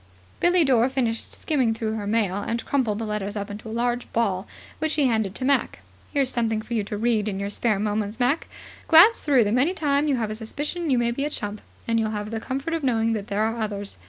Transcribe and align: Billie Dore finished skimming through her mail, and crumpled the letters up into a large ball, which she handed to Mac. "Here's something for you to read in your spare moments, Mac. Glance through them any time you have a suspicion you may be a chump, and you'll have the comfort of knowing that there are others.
Billie 0.39 0.63
Dore 0.63 0.89
finished 0.89 1.39
skimming 1.39 1.75
through 1.75 1.93
her 1.93 2.07
mail, 2.07 2.37
and 2.37 2.65
crumpled 2.65 2.97
the 2.97 3.05
letters 3.05 3.35
up 3.35 3.51
into 3.51 3.69
a 3.69 3.71
large 3.71 4.11
ball, 4.13 4.47
which 4.79 4.93
she 4.93 5.05
handed 5.05 5.35
to 5.35 5.45
Mac. 5.45 5.81
"Here's 6.11 6.31
something 6.31 6.59
for 6.63 6.73
you 6.73 6.83
to 6.85 6.97
read 6.97 7.27
in 7.27 7.39
your 7.39 7.51
spare 7.51 7.77
moments, 7.77 8.19
Mac. 8.19 8.47
Glance 8.87 9.21
through 9.21 9.43
them 9.43 9.59
any 9.59 9.75
time 9.75 10.07
you 10.07 10.15
have 10.15 10.31
a 10.31 10.33
suspicion 10.33 10.89
you 10.89 10.97
may 10.97 11.11
be 11.11 11.23
a 11.23 11.29
chump, 11.29 11.61
and 11.87 11.99
you'll 11.99 12.09
have 12.09 12.31
the 12.31 12.39
comfort 12.39 12.73
of 12.73 12.81
knowing 12.83 13.13
that 13.13 13.27
there 13.27 13.43
are 13.43 13.61
others. 13.61 13.99